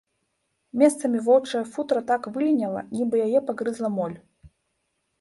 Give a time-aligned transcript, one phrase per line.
[0.81, 4.21] Месцамі воўчая футра так выліняла, нібы яе пагрызла моль.